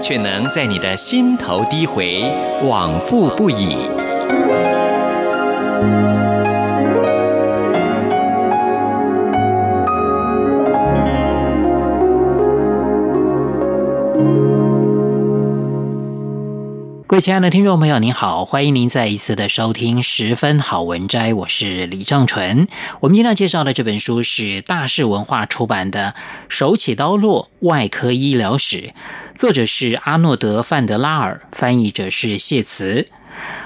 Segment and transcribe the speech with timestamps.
[0.00, 2.22] 却能在你的心头低回，
[2.62, 4.05] 往复不已。
[17.16, 22.68] 各位亲爱的听众朋友，您好，欢迎您再一次的收听《十分好文摘》，我是李正纯。
[23.00, 26.14] 我们今天要介绍的这本书是大是文化出版的
[26.50, 28.76] 《手起刀落：外科医疗史》，
[29.34, 33.08] 作者是阿诺德·范德拉尔，翻译者是谢慈。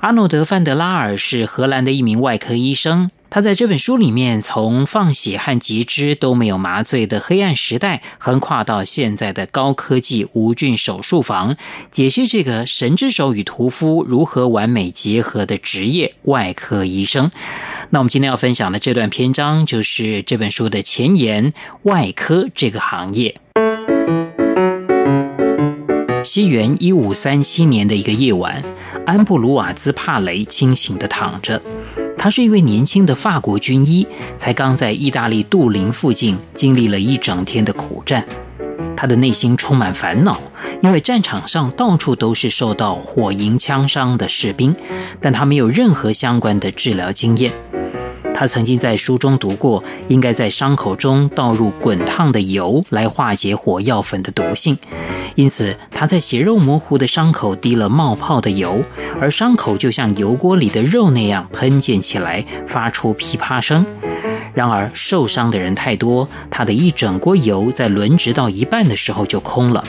[0.00, 3.12] 阿诺德·范德拉尔是荷兰的一名外科医生。
[3.28, 11.56] 他在这本书里面，从放血和截肢都没有麻醉的黑暗时代，横跨到现在的高科技无菌手术房，
[11.90, 17.30] 解析这个神之手与屠夫如何完美结合的职业——外科医生。
[17.90, 23.38] 那我们今天要分享的这段篇章，就是这本书的前言：外科这个行业。
[26.24, 28.62] 西元一五三七年的一个夜晚，
[29.04, 31.60] 安布鲁瓦兹·帕雷清醒地躺着。
[32.26, 34.04] 他是一位年轻的法国军医，
[34.36, 38.26] 才刚在意大利杜林附近经历了一整天的苦战。
[38.96, 40.40] 他的内心充满烦恼，
[40.82, 44.74] 因为战场上到处都是受到火营枪伤的士兵，
[45.20, 47.52] 但他没有任何相关的治疗经验。
[48.38, 54.76] 他曾经在书中读过，应该在伤口中倒入滚烫的油来化解火药粉的毒性。
[55.36, 58.82] 因此，他在血肉模糊的伤口滴了冒泡的油，
[59.18, 63.86] 而伤口就像油锅里的肉那样喷溅起来，发出噼啪声。
[64.52, 69.82] 然而，受伤的人太多，他的一整锅油在轮值到一半的时候就空了。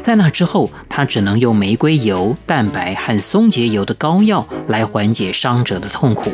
[0.00, 6.32] 在那之后，他只能用玫瑰油、蛋白和松节油的膏药来缓解伤者的痛苦。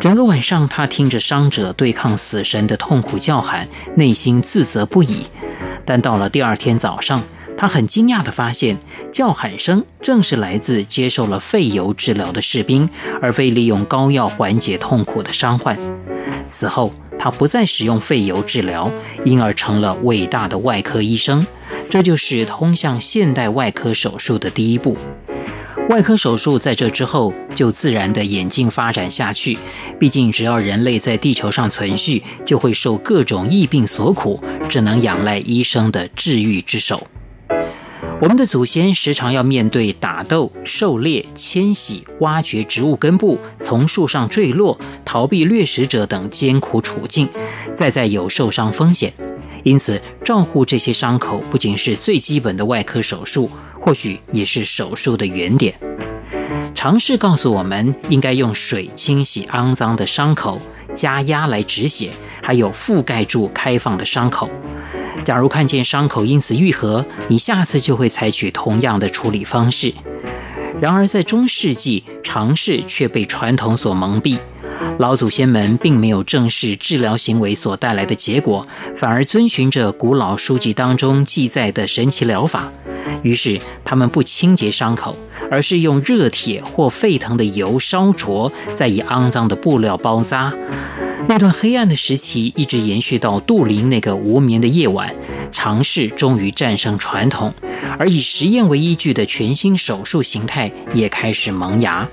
[0.00, 5.26] 整个晚上，他听着伤者对抗死神的痛苦叫喊，内心自责不已。
[5.84, 7.22] 但到了第二天早上，
[7.54, 8.78] 他很惊讶地发现，
[9.12, 12.88] 叫喊声正是来自接受了废油治疗的士兵，
[13.20, 15.78] 而非利用膏药缓解痛苦的伤患。
[16.48, 18.90] 此后，他不再使用废油治疗，
[19.26, 21.46] 因而成了伟大的外科医生。
[21.90, 24.96] 这就是通向现代外科手术的第一步。
[25.90, 29.58] 外科手术在这之后就自然地演进发展下去。
[29.98, 37.08] 毕竟，只要人类在地球上存续，就会受各种疫病所苦，只能仰赖医生的治愈之手。
[38.20, 47.28] 我们的祖先时常要面对打斗、狩猎、迁徙、挖掘植物根部、从树上坠落、逃避掠食者等艰苦处境，
[47.74, 49.12] 再再有受伤风险。
[49.64, 53.50] 因此，照护这些伤口不仅是最基本的外科手术。
[53.80, 55.74] 或许也是手术的原点。
[56.74, 60.60] 尝试告诉我们，应该用水清洗肮脏的伤口，
[60.94, 62.10] 加压来止血，
[62.42, 64.48] 还有覆盖住开放的伤口。
[65.24, 69.92] 假如看见伤口因此愈合，你下次就会采取同样的处理方式。
[70.80, 74.38] 然而，在中世纪，尝试却被传统所蒙蔽。
[74.98, 82.72] 老祖先们并没有正视治疗行为所带来的结果，反而遵循着古老书籍当中记载的神奇疗法。
[83.22, 85.16] 于是，他们不清洁伤口，
[85.50, 90.52] 而是用热铁或沸腾的油烧灼，再以肮脏的布料包扎。
[91.28, 95.14] 那段黑暗的时期一直延续到杜林那个无眠的夜晚，
[95.52, 97.52] 尝试终于战胜传统，
[97.98, 102.08] 而以实验为依据的全新手术形态也开始萌芽。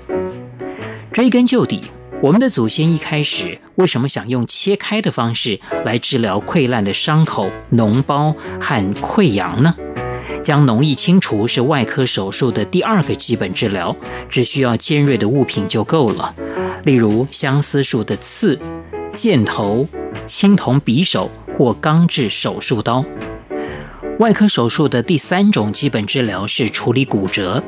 [1.10, 1.80] 追根究底，
[2.22, 9.74] 我们的祖先一开始为什么想用切开的方式来治疗溃烂的伤口、脓包和溃疡呢？
[10.48, 13.94] 将脓液清除是外科手术的第二个基本治疗，
[14.30, 16.34] 只需要尖锐的物品就够了，
[16.84, 18.58] 例如相思树的刺、
[19.12, 19.86] 箭头、
[20.26, 23.04] 青铜匕首或钢制手术刀。
[24.20, 27.62] 外科手术的第三种基本治疗是处理骨折。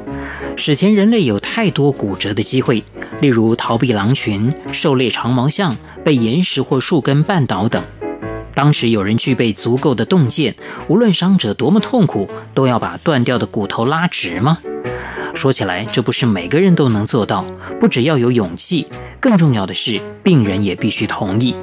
[0.57, 2.83] 史前人类有太多骨折的机会，
[3.21, 7.85] 例如逃避狼群、狩猎长毛象、被岩石或树根绊倒等。
[8.61, 10.55] 当时有人具备足够的洞见，
[10.87, 14.59] 无论伤者多么痛苦，都要把断掉的骨头拉直吗？
[15.35, 17.43] 说起来，这不是每个人都能做到。
[17.81, 18.87] 不只要有勇气，
[19.19, 21.57] 更重要的是病人也必须同意。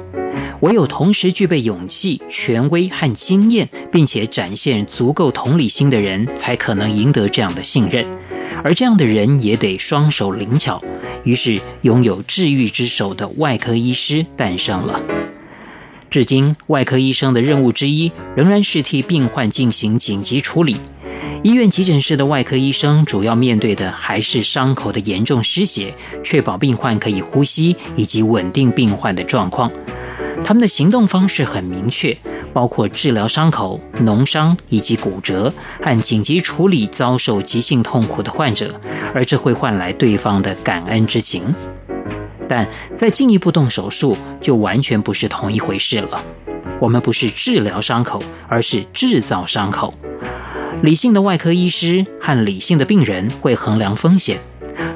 [0.58, 8.04] 唯有同时具备勇气、权威和经验，并且展现足够同理心的人，才可能赢得这样的信任。
[8.64, 10.82] 而这样的人也得双手灵巧。
[11.22, 15.00] 于是，拥有治愈之手的外科医师诞生了。
[16.10, 20.76] 至今，外科医生的任务之一仍然是替病患进行紧急处理。
[21.42, 25.92] 医院急诊室的外科医生主要面对的还是伤口的严重失血，
[26.24, 29.70] 确保病患可以呼吸以及稳定病患的状况。
[30.44, 32.16] 他们的行动方式很明确，
[32.54, 35.52] 包括治疗伤口、农伤以及骨折，
[35.82, 38.80] 和紧急处理遭受急性痛苦的患者，
[39.14, 41.54] 而这会换来对方的感恩之情。
[42.48, 46.22] 但再进一步动手术，就完全不是同一回事了。
[46.80, 49.92] 我们不是治疗伤口，而是制造伤口。
[50.82, 54.38] 理性的外科医师和理性的病人会衡量风险。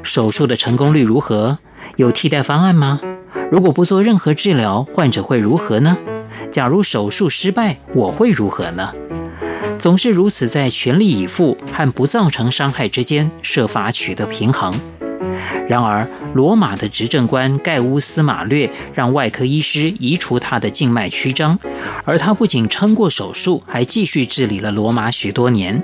[0.03, 1.59] 手术的成功率如何？
[1.97, 3.01] 有替代方案吗？
[3.51, 5.99] 如果不做任何治疗，患者会如何呢？
[6.51, 8.93] 假如手术失败，我会如何呢？
[9.79, 14.73] 总是如此，在全力以赴和不造成伤害之间设法取得平衡。
[15.69, 21.59] 然而，罗马的执政官盖乌斯·马略让外科医师移除他的静脉曲张，
[22.05, 25.83] 而他不仅撑过手术，还继续治理了罗马许多年。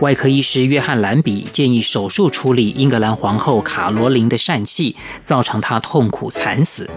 [0.00, 6.88] 外科医师约翰·兰比建议手术处理英格兰皇后卡罗琳的疝气，造成她痛苦惨死。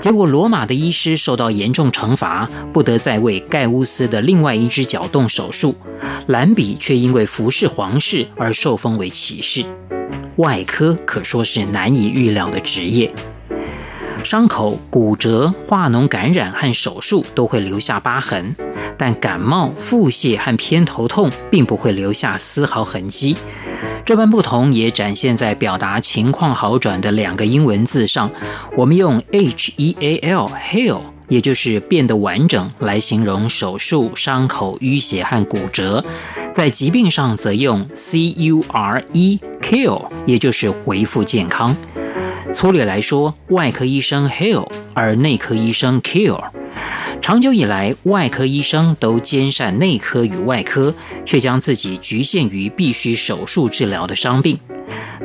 [0.00, 5.74] 结果，罗马的医师受到严重惩罚，不得再为盖乌斯的另外一只脚动手术。
[6.28, 9.64] 兰比却因为服侍皇室而受封为骑士。
[10.40, 13.12] 外科可说是难以预料的职业。
[14.24, 18.56] 伤口、骨折、化脓感染和手术都会留下疤痕，
[18.96, 23.36] 但感冒、腹泻和偏头痛并不会留下丝毫痕迹。
[24.04, 28.30] 这般不同也展现在表达情况好转的两个英文字上。
[28.76, 31.00] 我们用 heal（heal）
[31.30, 36.04] 也就是变得完整来形容手术、伤口、淤血和骨折。
[36.52, 41.74] 在疾病上则用 C U R E K I L L，也就是恢复健康。
[42.52, 46.50] 粗略来说，外科医生 heal，而内科医生 cure。
[47.22, 50.92] 长久以来，外科医生都兼善内科与外科，
[51.24, 54.58] 却将自己局限于必须手术治疗的伤病。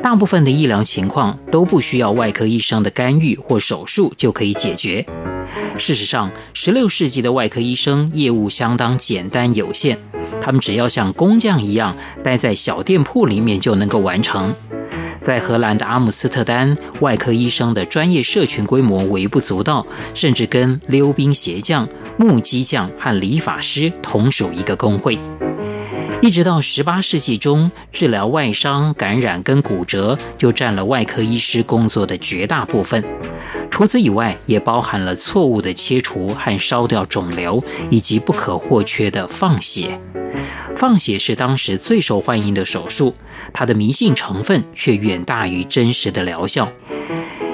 [0.04, 5.04] 大部分的医疗情况都不需要外科医生的干预或手术就可以解决。
[5.78, 9.98] 事实上，16世纪的外科医生业务相当简单有限，
[10.42, 14.54] 他们只要像工匠一样待在小店铺里面就能够完成。
[15.22, 21.88] 在荷兰的阿姆斯特丹，外科医生的专业社群规模微不足道，甚至跟溜冰鞋匠、
[22.18, 25.18] 木屐匠和理发师同属一个工会。
[26.22, 33.04] 一直到十八世纪中，治疗外伤、感染跟骨折就占了外科医师工作的绝大部分。
[33.76, 37.62] 除此以外，也包含了错误的切除和烧掉肿瘤，
[37.92, 40.00] 以及不可或缺的放血。
[40.78, 43.14] 放血是当时最受欢迎的手术，
[43.52, 46.72] 它的迷信成分却远大于真实的疗效。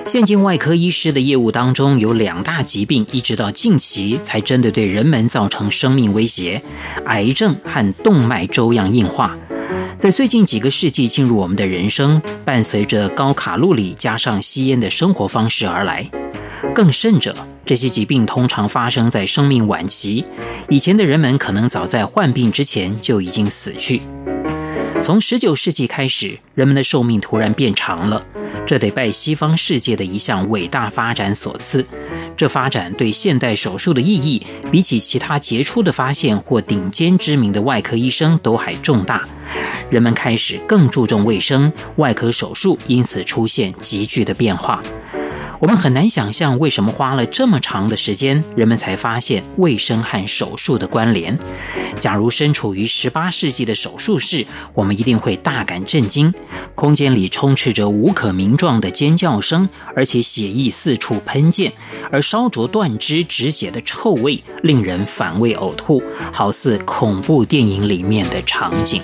[0.05, 6.61] 现今外科医师的业务当中有两大疾病，一直到近期才真的对人们造成生命威胁：
[7.05, 9.35] 癌症和动脉粥样硬化。
[10.01, 16.09] 在最近几个世纪进入我们的人生，伴随着高卡路里加上吸烟的生活方式而来。
[16.73, 17.35] 更甚者，
[17.67, 20.25] 这些疾病通常发生在生命晚期，
[20.69, 24.01] 以前的人们可能早在患病之前就已经死去。
[25.03, 28.25] 从19世纪开始，人们的寿命突然变长了，
[28.65, 31.85] 这得拜西方世界的一项伟大发展所赐。
[32.35, 39.23] 这发展对现代手术的意义，比起其他杰出的发现或顶尖知名的外科医生都还重大。
[39.89, 44.81] 人们开始更注重卫生，外科手术因此出现急剧的变化。
[45.59, 51.37] 我们很难想象为什么花了这么长的时间，人们才发现卫生和手术的关联。
[51.99, 54.43] 假如身处于十八世纪的手术室，
[54.73, 56.33] 我们一定会大感震惊。
[56.73, 61.71] 空间里充斥着无可名状的尖叫声，而且血液四处喷溅，
[62.11, 66.01] 而烧灼断肢止血的臭味令人反胃呕吐，
[66.33, 68.99] 好似恐怖电影里面的场景。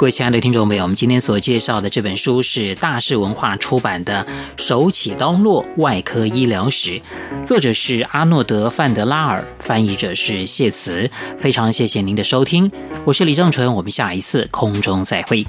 [0.00, 4.26] 各位亲爱的听众朋友，我们今天所介绍的这本书是大是文化出版的
[4.56, 6.98] 《手起刀落外科医疗史》，
[7.44, 11.10] 作者是阿诺德·范德拉尔，翻译者是谢慈。
[11.36, 12.72] 非常谢谢您的收听，
[13.04, 15.46] 我是李正淳，我们下一次空中再会。